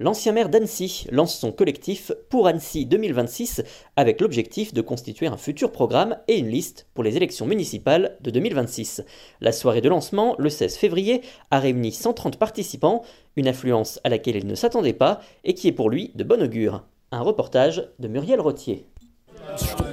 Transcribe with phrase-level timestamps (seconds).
[0.00, 3.62] L'ancien maire d'Annecy lance son collectif pour Annecy 2026
[3.94, 8.32] avec l'objectif de constituer un futur programme et une liste pour les élections municipales de
[8.32, 9.04] 2026.
[9.40, 11.22] La soirée de lancement, le 16 février,
[11.52, 13.04] a réuni 130 participants,
[13.36, 16.42] une affluence à laquelle il ne s'attendait pas et qui est pour lui de bon
[16.42, 16.82] augure.
[17.12, 18.86] Un reportage de Muriel Rottier.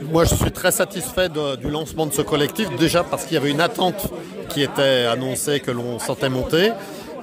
[0.03, 3.51] Moi, je suis très satisfait du lancement de ce collectif, déjà parce qu'il y avait
[3.51, 4.07] une attente
[4.49, 6.71] qui était annoncée, que l'on sentait monter.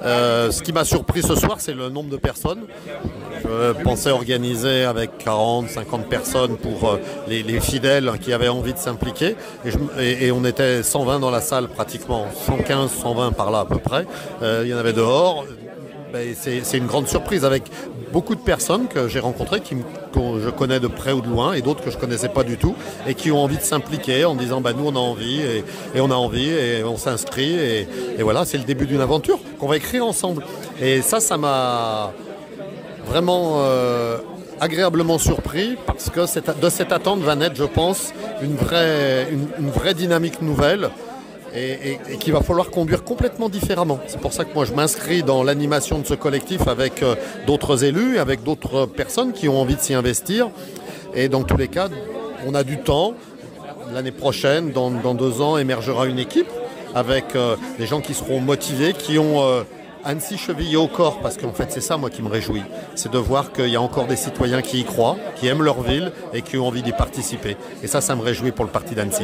[0.03, 2.61] Euh, ce qui m'a surpris ce soir, c'est le nombre de personnes.
[3.43, 8.77] Je pensais organiser avec 40, 50 personnes pour euh, les, fidèles qui avaient envie de
[8.77, 9.35] s'impliquer.
[9.99, 14.05] Et, on était 120 dans la salle pratiquement, 115, 120 par là à peu près.
[14.41, 15.45] Euh, il y en avait dehors.
[16.11, 17.63] Ben, c'est une grande surprise avec
[18.11, 19.75] beaucoup de personnes que j'ai rencontrées, que
[20.43, 22.57] je connais de près ou de loin, et d'autres que je ne connaissais pas du
[22.57, 26.01] tout, et qui ont envie de s'impliquer en disant bah, nous on a envie, et,
[26.01, 27.87] on a envie, et on s'inscrit, et,
[28.21, 30.43] voilà, c'est le début d'une aventure qu'on va écrire ensemble.
[30.81, 32.11] Et ça, ça m'a
[33.05, 34.17] vraiment euh,
[34.59, 36.21] agréablement surpris, parce que
[36.59, 40.89] de cette attente va naître, je pense, une vraie dynamique nouvelle
[41.55, 43.99] et, qu'il va falloir conduire complètement différemment.
[44.07, 47.15] C'est pour ça que moi je m'inscris dans l'animation de ce collectif avec euh,
[47.47, 50.49] d'autres élus, avec d'autres personnes qui ont envie de s'y investir.
[51.13, 51.89] Et dans tous les cas,
[52.45, 53.13] on a du temps.
[53.93, 56.49] L'année prochaine, dans, deux ans, émergera une équipe
[56.93, 59.63] avec euh, des gens qui seront motivés, qui ont euh,
[60.05, 62.63] Annecy chevillé au corps, parce qu'en fait c'est ça moi qui me réjouit,
[62.95, 65.81] c'est de voir qu'il y a encore des citoyens qui y croient, qui aiment leur
[65.81, 67.57] ville et qui ont envie d'y participer.
[67.83, 69.23] Et ça, ça me réjouit pour le parti d'Annecy.